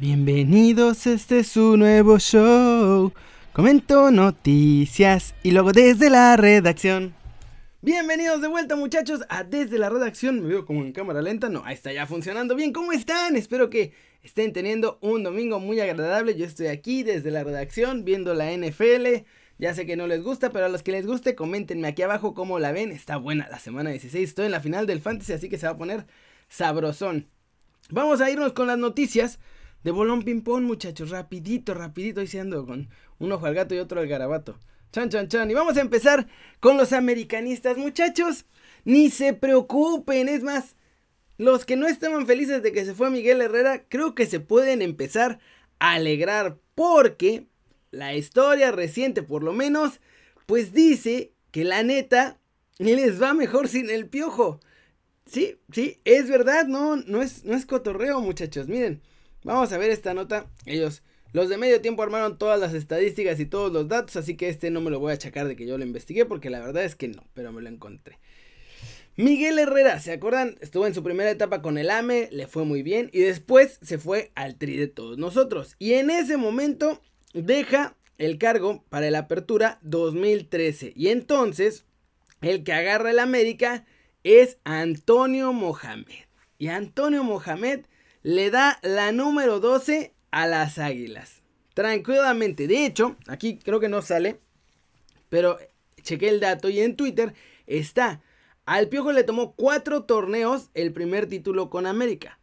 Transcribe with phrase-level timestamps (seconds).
[0.00, 3.12] Bienvenidos, este es su nuevo show.
[3.52, 7.12] Comento noticias y luego desde la redacción.
[7.82, 10.40] Bienvenidos de vuelta muchachos a Desde la Redacción.
[10.40, 11.50] Me veo como en cámara lenta.
[11.50, 12.72] No, ahí está ya funcionando bien.
[12.72, 13.36] ¿Cómo están?
[13.36, 13.92] Espero que
[14.22, 16.34] estén teniendo un domingo muy agradable.
[16.34, 19.26] Yo estoy aquí desde la redacción viendo la NFL.
[19.58, 22.32] Ya sé que no les gusta, pero a los que les guste, coméntenme aquí abajo
[22.32, 22.90] cómo la ven.
[22.90, 24.30] Está buena la semana 16.
[24.30, 26.06] Estoy en la final del Fantasy, así que se va a poner
[26.48, 27.28] sabrosón.
[27.90, 29.38] Vamos a irnos con las noticias
[29.82, 31.10] de bolón ping-pong, muchachos.
[31.10, 32.20] Rapidito, rapidito.
[32.40, 34.58] Ando con un ojo al gato y otro al garabato.
[34.92, 35.50] Chan, chan, chan.
[35.50, 36.26] Y vamos a empezar
[36.60, 38.46] con los americanistas, muchachos.
[38.84, 40.28] Ni se preocupen.
[40.28, 40.76] Es más,
[41.38, 44.82] los que no estaban felices de que se fue Miguel Herrera, creo que se pueden
[44.82, 45.38] empezar
[45.78, 46.58] a alegrar.
[46.74, 47.46] Porque
[47.90, 50.00] la historia reciente, por lo menos,
[50.46, 52.38] pues dice que la neta
[52.78, 54.60] les va mejor sin el piojo.
[55.26, 58.66] Sí, sí, es verdad, no, no es, no es cotorreo, muchachos.
[58.66, 59.00] Miren,
[59.42, 60.46] Vamos a ver esta nota.
[60.66, 64.48] Ellos, los de medio tiempo armaron todas las estadísticas y todos los datos, así que
[64.48, 66.84] este no me lo voy a achacar de que yo lo investigué, porque la verdad
[66.84, 68.18] es que no, pero me lo encontré.
[69.16, 70.56] Miguel Herrera, ¿se acuerdan?
[70.60, 73.98] Estuvo en su primera etapa con el AME, le fue muy bien y después se
[73.98, 75.76] fue al tri de todos nosotros.
[75.78, 77.02] Y en ese momento
[77.34, 80.92] deja el cargo para el Apertura 2013.
[80.94, 81.84] Y entonces,
[82.40, 83.84] el que agarra el América
[84.24, 86.24] es Antonio Mohamed.
[86.58, 87.80] Y Antonio Mohamed
[88.22, 91.42] le da la número 12 a las Águilas.
[91.74, 92.66] Tranquilamente.
[92.66, 94.40] De hecho, aquí creo que no sale,
[95.28, 95.58] pero
[96.02, 97.34] chequé el dato y en Twitter
[97.66, 98.20] está.
[98.66, 102.38] Al Piojo le tomó cuatro torneos el primer título con América.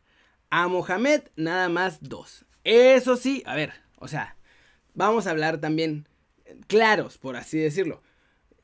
[0.50, 2.45] A Mohamed nada más dos.
[2.64, 4.38] Eso sí, a ver, o sea,
[4.94, 6.08] vamos a hablar también
[6.67, 8.02] claros, por así decirlo.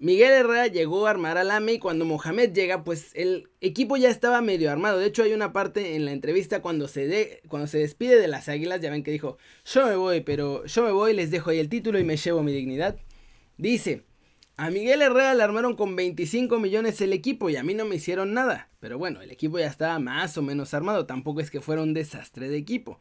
[0.04, 4.09] Miguel Herrera llegó a armar al AME y cuando Mohamed llega, pues el equipo ya
[4.09, 5.00] estaba medio armado.
[5.00, 8.28] De hecho, hay una parte en la entrevista cuando se, de, cuando se despide de
[8.28, 11.52] las águilas, ya ven que dijo, yo me voy, pero yo me voy, les dejo
[11.52, 12.98] ahí el título y me llevo mi dignidad.
[13.56, 14.04] Dice,
[14.58, 17.96] a Miguel Herrera le armaron con 25 millones el equipo y a mí no me
[17.96, 18.72] hicieron nada.
[18.81, 21.94] Pero bueno, el equipo ya estaba más o menos armado, tampoco es que fuera un
[21.94, 23.00] desastre de equipo.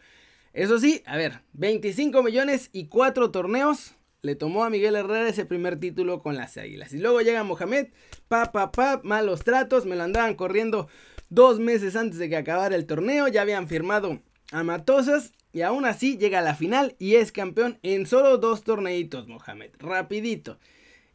[0.52, 5.44] Eso sí, a ver, 25 millones y 4 torneos, le tomó a Miguel Herrera ese
[5.44, 6.92] primer título con las Águilas.
[6.92, 7.88] Y luego llega Mohamed,
[8.28, 10.88] pa, pa, pa, malos tratos, me lo andaban corriendo
[11.28, 14.22] dos meses antes de que acabara el torneo, ya habían firmado
[14.52, 18.62] a Matosas y aún así llega a la final y es campeón en solo dos
[18.62, 20.58] torneitos, Mohamed, rapidito.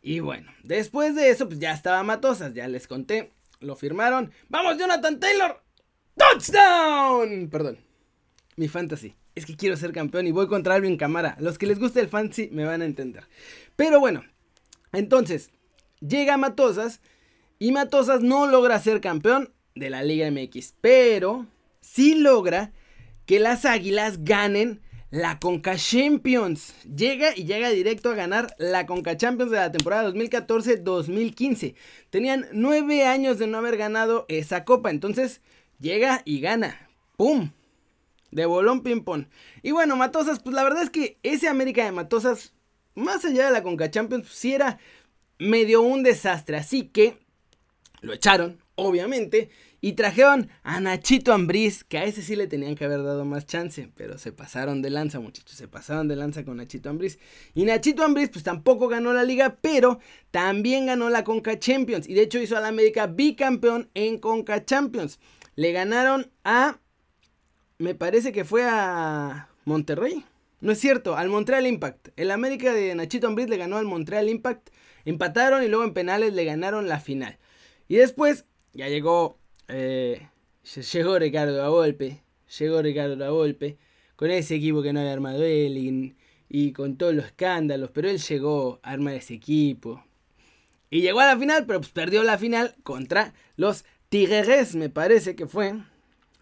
[0.02, 3.32] Y bueno, después de eso, pues ya estaba Matosas, ya les conté,
[3.62, 4.34] lo firmaron.
[4.50, 5.64] ¡Vamos, Jonathan Taylor!
[6.18, 7.50] ¡Touchdown!
[7.50, 7.78] Perdón,
[8.58, 11.38] mi fantasy es que quiero ser campeón y voy contra Alvin Camara.
[11.40, 13.24] Los que les guste el fancy me van a entender.
[13.76, 14.24] Pero bueno,
[14.94, 15.52] entonces,
[16.00, 17.02] llega Matosas
[17.60, 21.46] y Matosas no logra ser campeón de la Liga MX, pero
[21.82, 22.72] sí logra
[23.28, 24.82] que las Águilas ganen
[25.12, 26.74] la Conca Champions.
[26.84, 31.76] Llega y llega directo a ganar la Conca Champions de la temporada 2014-2015.
[32.10, 35.42] Tenían nueve años de no haber ganado esa copa, entonces
[35.80, 36.90] llega y gana.
[37.18, 37.52] ¡Pum!
[38.38, 39.26] De bolón ping-pong.
[39.64, 42.54] Y bueno, Matosas, pues la verdad es que ese América de Matosas,
[42.94, 44.78] más allá de la Conca Champions, pues sí era
[45.40, 46.56] medio un desastre.
[46.56, 47.18] Así que
[48.02, 49.50] lo echaron, obviamente.
[49.82, 53.48] Y trajeron a Nachito Ambriz, que a ese sí le tenían que haber dado más
[53.48, 57.18] chance, pero se pasaron de lanza, muchachos, se pasaron de lanza con Nachito Ambriz.
[57.56, 59.98] Y Nachito Ambriz, pues tampoco ganó la liga, pero
[60.30, 62.08] también ganó la Conca Champions.
[62.08, 65.20] Y de hecho hizo al América bicampeón en Conca Champions.
[65.56, 66.78] Le ganaron a
[67.80, 70.26] me parece que fue a Monterrey.
[70.60, 72.10] No es cierto, al Montreal Impact.
[72.16, 74.70] El América de Nachito Ambriz le ganó al Montreal Impact.
[75.06, 77.38] Empataron y luego en penales le ganaron la final.
[77.88, 79.38] Y después ya llegó.
[79.68, 80.28] Eh,
[80.92, 82.24] llegó Ricardo a golpe.
[82.58, 83.78] Llegó Ricardo a golpe.
[84.16, 86.16] Con ese equipo que no había armado él
[86.50, 87.92] y, con todos los escándalos.
[87.94, 90.04] Pero él llegó a armar ese equipo.
[90.90, 95.36] Y llegó a la final, pero pues perdió la final contra los Tigres, me parece
[95.36, 95.76] que fue.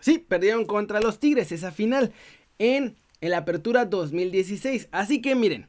[0.06, 2.14] Sí, perdieron contra los Tigres esa final
[2.60, 4.88] en el Apertura 2016.
[4.92, 5.68] Así que miren,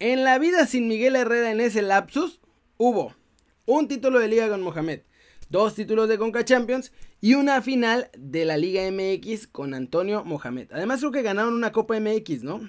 [0.00, 2.40] en la vida sin Miguel Herrera en ese lapsus
[2.78, 3.14] hubo
[3.66, 5.02] un título de liga con Mohamed,
[5.50, 6.90] dos títulos de Conca Champions
[7.20, 10.72] y una final de la Liga MX con Antonio Mohamed.
[10.72, 12.68] Además creo que ganaron una Copa MX, ¿no?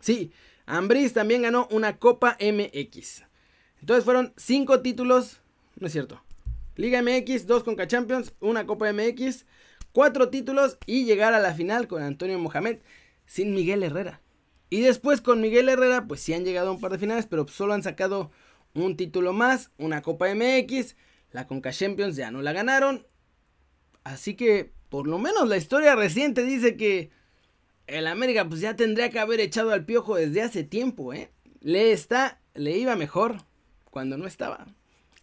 [0.00, 0.32] Sí,
[0.66, 3.22] Ambris también ganó una Copa MX.
[3.78, 5.38] Entonces fueron cinco títulos,
[5.78, 6.20] no es cierto.
[6.74, 9.44] Liga MX, dos Conca Champions, una Copa MX,
[9.92, 12.78] cuatro títulos y llegar a la final con Antonio Mohamed
[13.26, 14.20] sin Miguel Herrera.
[14.70, 17.46] Y después con Miguel Herrera, pues sí han llegado a un par de finales, pero
[17.48, 18.30] solo han sacado
[18.74, 20.96] un título más, una Copa MX,
[21.30, 23.06] la Conca Champions ya no la ganaron.
[24.04, 27.10] Así que, por lo menos la historia reciente dice que
[27.86, 31.30] el América pues ya tendría que haber echado al piojo desde hace tiempo, ¿eh?
[31.60, 33.44] Le está, le iba mejor
[33.90, 34.66] cuando no estaba.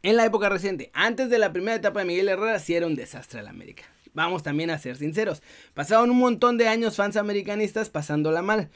[0.01, 2.95] En la época reciente, antes de la primera etapa de Miguel Herrera, sí era un
[2.95, 3.83] desastre el América.
[4.19, 5.41] Vamos también a ser sinceros.
[5.73, 8.69] Pasaron un montón de años fans americanistas pasándola mal.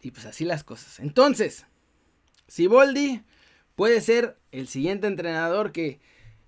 [0.00, 0.98] Y pues así las cosas.
[0.98, 1.66] Entonces,
[2.48, 3.22] si Boldi
[3.76, 6.00] puede ser el siguiente entrenador que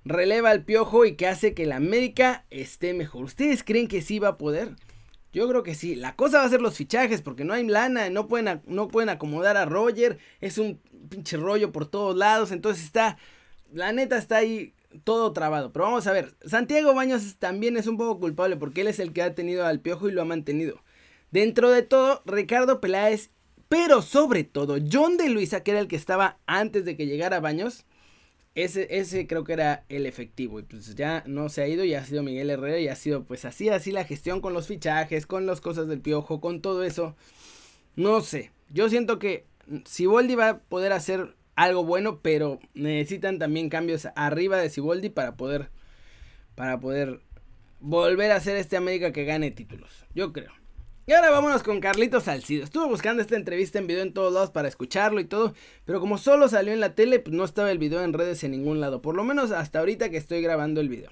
[0.07, 3.25] releva al piojo y que hace que el América esté mejor.
[3.25, 4.75] ¿Ustedes creen que sí va a poder?
[5.31, 5.95] Yo creo que sí.
[5.95, 9.11] La cosa va a ser los fichajes, porque no hay lana, no pueden, no pueden
[9.11, 10.17] acomodar a Roger.
[10.41, 10.81] Es un
[11.11, 12.53] pinche rollo por todos lados.
[12.53, 13.19] Entonces está.
[13.71, 14.73] La neta está ahí
[15.05, 15.73] todo trabado.
[15.73, 16.35] Pero vamos a ver.
[16.45, 19.81] Santiago Baños también es un poco culpable porque él es el que ha tenido al
[19.81, 20.83] piojo y lo ha mantenido.
[21.31, 23.31] Dentro de todo, Ricardo Peláez,
[23.69, 27.41] pero sobre todo John de Luisa, que era el que estaba antes de que llegara
[27.41, 27.87] Baños
[28.55, 30.61] ese, ese creo que era el efectivo.
[30.61, 33.25] Y pues ya no se ha ido, ya ha sido Miguel Herrera y ha sido
[33.25, 36.85] pues así, así la gestión con los fichajes, con las cosas del piojo, con todo
[36.85, 37.17] eso.
[37.97, 38.53] No sé.
[38.71, 39.47] Yo siento que
[39.85, 45.37] Siboldi va a poder hacer algo bueno, pero necesitan también cambios arriba de Siboldi para
[45.37, 45.71] poder
[46.55, 47.21] para poder
[47.81, 49.91] volver a hacer este América que gane títulos.
[50.15, 50.53] Yo creo.
[51.05, 52.63] Y ahora vámonos con Carlitos Salcido.
[52.63, 55.53] Estuve buscando esta entrevista en video en todos lados para escucharlo y todo,
[55.85, 58.53] pero como solo salió en la tele, pues no estaba el video en redes en
[58.53, 61.11] ningún lado, por lo menos hasta ahorita que estoy grabando el video.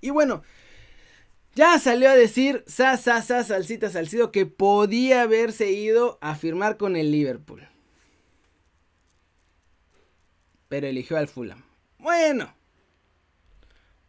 [0.00, 0.42] Y bueno,
[1.56, 6.76] ya salió a decir sa sa sa Salcita Salcido que podía haberse ido a firmar
[6.76, 7.69] con el Liverpool.
[10.70, 11.64] Pero eligió al Fulham.
[11.98, 12.54] Bueno,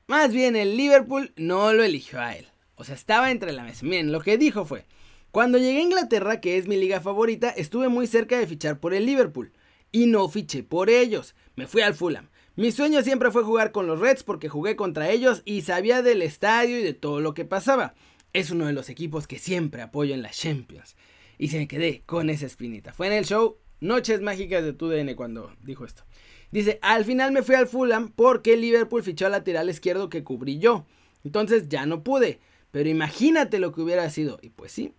[0.05, 2.47] más bien el Liverpool no lo eligió a él.
[2.75, 3.83] O sea, estaba entre la mesa.
[3.83, 4.85] Miren, lo que dijo fue,
[5.31, 8.93] cuando llegué a Inglaterra, que es mi liga favorita, estuve muy cerca de fichar por
[8.93, 9.53] el Liverpool.
[9.91, 11.33] Y no fiché por ellos.
[11.55, 12.29] Me fui al Fulham.
[12.55, 16.21] Mi sueño siempre fue jugar con los Reds porque jugué contra ellos y sabía del
[16.21, 17.95] estadio y de todo lo que pasaba.
[18.33, 20.95] Es uno de los equipos que siempre apoyo en las Champions.
[21.39, 22.93] Y se me quedé con esa espinita.
[22.93, 26.03] Fue en el show Noches Mágicas de TUDN cuando dijo esto.
[26.51, 30.59] Dice, al final me fui al Fulham porque Liverpool fichó al lateral izquierdo que cubrí
[30.59, 30.85] yo.
[31.23, 32.39] Entonces ya no pude.
[32.71, 34.39] Pero imagínate lo que hubiera sido.
[34.41, 34.93] Y pues sí,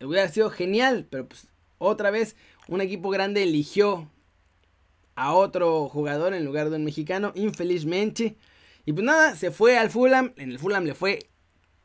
[0.00, 1.06] hubiera sido genial.
[1.08, 2.36] Pero pues otra vez
[2.68, 4.10] un equipo grande eligió
[5.14, 8.36] a otro jugador en lugar de un mexicano, infelizmente.
[8.84, 10.32] Y pues nada, se fue al Fulham.
[10.36, 11.30] En el Fulham le fue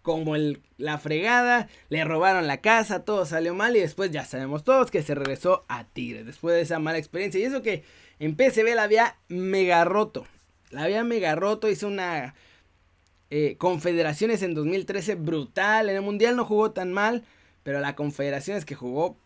[0.02, 0.36] como
[0.78, 1.70] la fregada.
[1.90, 3.76] Le robaron la casa, todo salió mal.
[3.78, 6.26] Y después ya sabemos todos que se regresó a Tigres.
[6.26, 7.40] Después de esa mala experiencia.
[7.40, 7.84] Y eso que
[8.20, 10.26] en PSV la había mega roto.
[10.70, 11.70] La había mega roto.
[11.70, 12.36] Hizo una
[13.30, 15.90] eh, confederaciones en 2013 brutal.
[15.90, 17.24] En el Mundial no jugó tan mal,
[17.64, 19.18] pero la Confederaciones que jugó...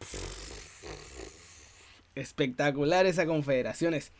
[2.15, 4.11] espectacular esa Confederaciones.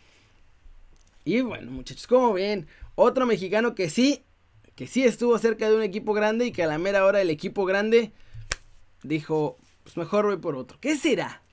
[1.26, 4.24] Y bueno, muchachos, como ven, otro mexicano que sí,
[4.76, 7.30] que sí estuvo cerca de un equipo grande y que a la mera hora el
[7.30, 8.12] equipo grande
[9.04, 10.80] dijo, pues mejor voy por otro.
[10.80, 11.44] ¿Qué será?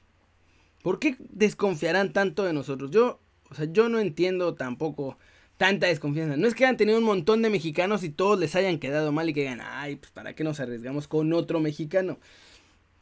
[0.83, 2.91] ¿Por qué desconfiarán tanto de nosotros?
[2.91, 3.21] Yo,
[3.51, 5.19] o sea, yo no entiendo tampoco
[5.57, 6.37] tanta desconfianza.
[6.37, 9.29] No es que hayan tenido un montón de mexicanos y todos les hayan quedado mal
[9.29, 12.19] y que digan, ay, pues para qué nos arriesgamos con otro mexicano.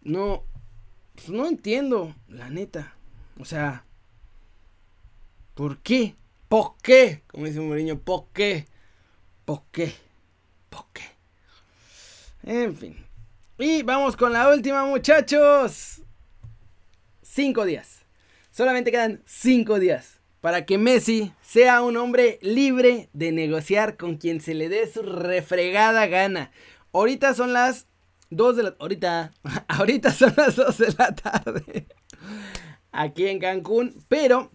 [0.02, 0.44] No,
[1.14, 2.94] pues no entiendo, la neta.
[3.38, 3.84] O sea,
[5.54, 6.16] ¿por qué?
[6.48, 7.22] ¿Por qué?
[7.26, 8.66] Como dice Mourinho, ¿por qué?
[9.44, 9.92] ¿Por qué?
[10.70, 11.02] ¿Por qué?
[12.42, 12.96] En fin.
[13.58, 16.02] Y vamos con la última, muchachos.
[17.36, 18.06] Cinco días.
[18.50, 24.40] Solamente quedan cinco días para que Messi sea un hombre libre de negociar con quien
[24.40, 26.50] se le dé su refregada gana.
[26.94, 27.88] Ahorita son las
[28.30, 29.34] 2 de la ahorita
[29.68, 31.86] ahorita son las 2 de la tarde
[32.90, 34.50] aquí en Cancún, pero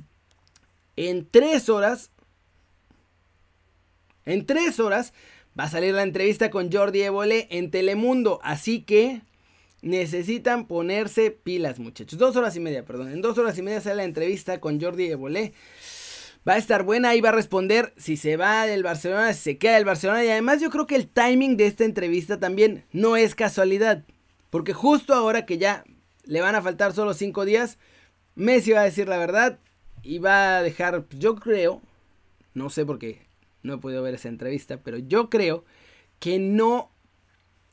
[0.95, 2.09] en 3 horas
[4.25, 5.13] en 3 horas
[5.57, 9.21] va a salir la entrevista con Jordi Evole en Telemundo, así que
[9.81, 12.19] necesitan ponerse pilas, muchachos.
[12.19, 13.11] Dos horas y media, perdón.
[13.11, 15.53] En dos horas y media sale la entrevista con Jordi Evolé.
[16.47, 19.57] Va a estar buena y va a responder si se va del Barcelona, si se
[19.57, 20.23] queda del Barcelona.
[20.23, 24.03] Y además yo creo que el timing de esta entrevista también no es casualidad.
[24.49, 25.83] Porque justo ahora que ya
[26.25, 27.77] le van a faltar solo cinco días,
[28.35, 29.59] Messi va a decir la verdad
[30.03, 31.81] y va a dejar, yo creo,
[32.53, 33.31] no sé por qué
[33.63, 35.63] no he podido ver esa entrevista, pero yo creo
[36.19, 36.90] que no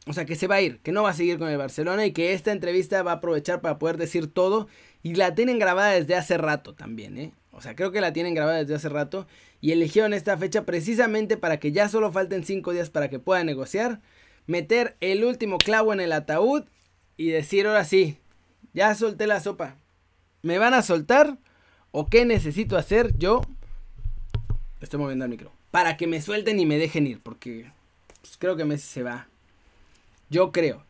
[0.06, 2.06] o sea, que se va a ir, que no va a seguir con el Barcelona
[2.06, 4.68] y que esta entrevista va a aprovechar para poder decir todo.
[5.02, 7.32] Y la tienen grabada desde hace rato también, ¿eh?
[7.52, 9.26] O sea, creo que la tienen grabada desde hace rato.
[9.60, 13.42] Y eligieron esta fecha precisamente para que ya solo falten 5 días para que pueda
[13.44, 14.00] negociar.
[14.46, 16.64] Meter el último clavo en el ataúd
[17.16, 18.18] y decir ahora sí,
[18.72, 19.76] ya solté la sopa.
[20.42, 21.38] ¿Me van a soltar?
[21.90, 23.42] ¿O qué necesito hacer yo?
[24.80, 25.52] Estoy moviendo el micro.
[25.70, 27.20] Para que me suelten y me dejen ir.
[27.20, 27.70] Porque
[28.20, 29.28] pues, creo que Messi se va.
[30.30, 30.84] Yo creo.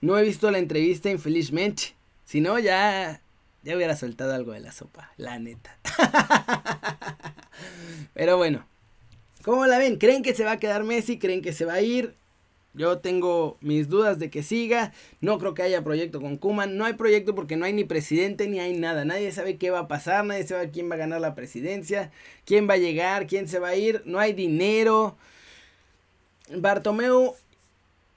[0.00, 1.94] No he visto la entrevista infelizmente.
[2.24, 3.20] Si no, ya,
[3.62, 5.78] ya hubiera soltado algo de la sopa, la neta.
[8.14, 8.66] Pero bueno,
[9.44, 9.96] ¿cómo la ven?
[9.96, 11.18] ¿Creen que se va a quedar Messi?
[11.18, 12.16] ¿Creen que se va a ir?
[12.74, 14.92] Yo tengo mis dudas de que siga.
[15.20, 16.76] No creo que haya proyecto con Kuman.
[16.76, 19.04] No hay proyecto porque no hay ni presidente ni hay nada.
[19.04, 20.24] Nadie sabe qué va a pasar.
[20.24, 22.10] Nadie sabe quién va a ganar la presidencia.
[22.46, 23.26] Quién va a llegar.
[23.26, 24.02] Quién se va a ir.
[24.06, 25.16] No hay dinero.
[26.56, 27.36] Bartomeu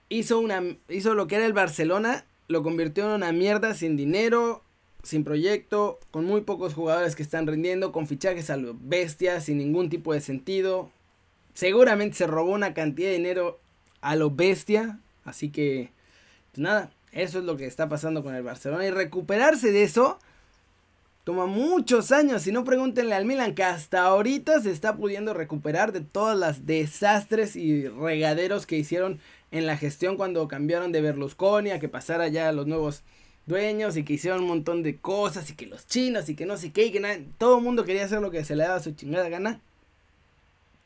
[0.09, 2.25] hizo, una, hizo lo que era el Barcelona.
[2.47, 4.63] Lo convirtió en una mierda sin dinero.
[5.03, 9.59] Sin proyecto, con muy pocos jugadores que están rindiendo, con fichajes a lo bestia, sin
[9.59, 10.89] ningún tipo de sentido.
[11.53, 13.59] Seguramente se robó una cantidad de dinero
[14.01, 14.99] a lo bestia.
[15.23, 15.91] Así que,
[16.51, 18.85] pues nada, eso es lo que está pasando con el Barcelona.
[18.85, 20.17] Y recuperarse de eso
[21.25, 22.43] toma muchos años.
[22.43, 26.65] Si no, pregúntenle al Milan que hasta ahorita se está pudiendo recuperar de todas las
[26.65, 29.19] desastres y regaderos que hicieron
[29.51, 33.03] en la gestión cuando cambiaron de Berlusconi a que pasara ya a los nuevos
[33.47, 36.55] dueños y que hicieron un montón de cosas y que los chinos y que no
[36.57, 38.79] sé qué y que nada, todo el mundo quería hacer lo que se le daba
[38.79, 39.59] su chingada gana.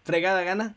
[0.03, 0.75] Fregada gana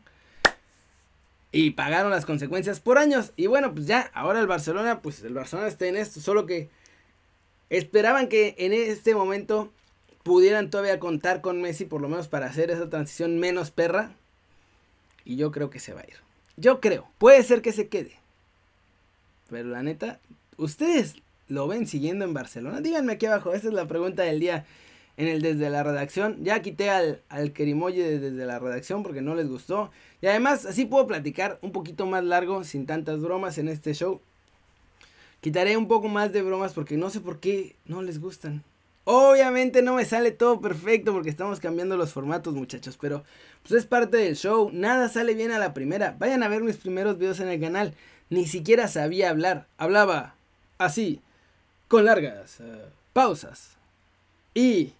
[1.53, 3.31] y pagaron las consecuencias por años.
[3.37, 6.69] Y bueno, pues ya, ahora el Barcelona, pues el Barcelona está en esto, solo que
[7.69, 9.71] esperaban que en este momento
[10.23, 14.15] pudieran todavía contar con Messi, por lo menos para hacer esa transición menos perra.
[15.25, 16.15] Y yo creo que se va a ir.
[16.57, 18.17] Yo creo, puede ser que se quede.
[19.49, 20.19] Pero la neta,
[20.57, 21.15] ¿ustedes
[21.47, 22.81] lo ven siguiendo en Barcelona?
[22.81, 24.65] Díganme aquí abajo, esta es la pregunta del día
[25.17, 26.43] en el desde la redacción.
[26.43, 29.91] Ya quité al, al Kerimoye desde la redacción porque no les gustó.
[30.21, 34.21] Y además así puedo platicar un poquito más largo sin tantas bromas en este show.
[35.43, 38.63] Quitaré un poco más de bromas porque no sé por qué no les gustan.
[39.03, 43.25] Obviamente no me sale todo perfecto porque estamos cambiando los formatos muchachos, pero
[43.61, 46.15] pues es parte del show, nada sale bien a la primera.
[46.17, 47.93] Vayan a ver mis primeros videos en el canal,
[48.29, 50.35] ni siquiera sabía hablar, hablaba
[50.77, 51.19] así,
[51.89, 53.75] con largas uh, pausas
[54.53, 54.93] y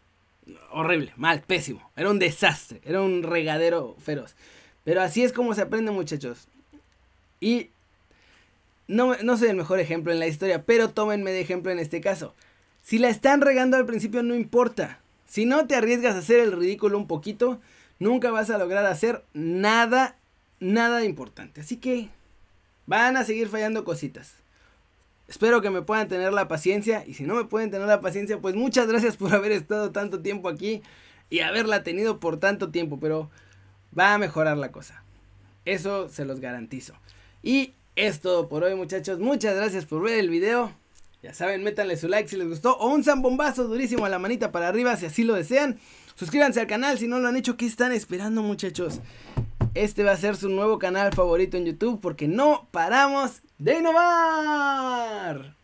[0.71, 1.89] horrible, mal, pésimo.
[1.95, 4.35] Era un desastre, era un regadero feroz.
[4.83, 6.49] Pero así es como se aprende, muchachos.
[7.39, 7.69] Y
[8.87, 12.01] no, no soy el mejor ejemplo en la historia, pero tómenme de ejemplo en este
[12.01, 12.35] caso.
[12.81, 14.99] Si la están regando al principio, no importa.
[15.25, 17.59] Si no te arriesgas a hacer el ridículo un poquito,
[17.99, 20.17] nunca vas a lograr hacer nada,
[20.59, 21.61] nada importante.
[21.61, 22.09] Así que
[22.85, 24.35] van a seguir fallando cositas.
[25.27, 28.39] Espero que me puedan tener la paciencia y si no me pueden tener la paciencia,
[28.39, 30.81] pues muchas gracias por haber estado tanto tiempo aquí
[31.29, 33.31] y haberla tenido por tanto tiempo, pero
[33.97, 35.03] va a mejorar la cosa.
[35.65, 36.93] Eso se los garantizo.
[37.41, 40.71] Y es todo por hoy muchachos, muchas gracias por ver el video.
[41.21, 44.51] Ya saben, métanle su like si les gustó o un zambombazo durísimo a la manita
[44.51, 45.79] para arriba si así lo desean.
[46.15, 48.99] Suscríbanse al canal si no lo han hecho, ¿qué están esperando muchachos?
[49.73, 55.55] Este va a ser su nuevo canal favorito en YouTube porque no paramos de innovar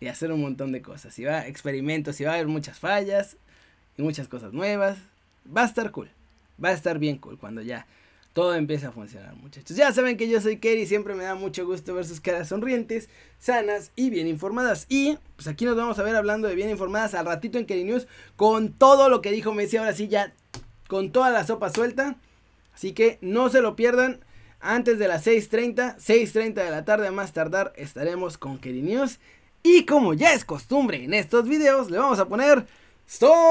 [0.00, 1.18] y hacer un montón de cosas.
[1.18, 3.36] Y va experimentos, y va a haber muchas fallas
[3.96, 4.98] y muchas cosas nuevas.
[5.54, 6.10] Va a estar cool.
[6.62, 7.86] Va a estar bien cool cuando ya
[8.34, 9.76] todo empiece a funcionar, muchachos.
[9.76, 13.08] Ya saben que yo soy Kerry, siempre me da mucho gusto ver sus caras sonrientes,
[13.38, 14.86] sanas y bien informadas.
[14.88, 17.84] Y pues aquí nos vamos a ver hablando de bien informadas al ratito en Kerry
[17.84, 19.76] News con todo lo que dijo Messi.
[19.76, 20.34] Ahora sí, ya
[20.88, 22.16] con toda la sopa suelta.
[22.74, 24.24] Así que no se lo pierdan
[24.58, 29.20] antes de las 6.30, 6.30 de la tarde a más tardar estaremos con Kerry News.
[29.62, 32.66] Y como ya es costumbre en estos videos, le vamos a poner...
[33.06, 33.44] ¡Stop!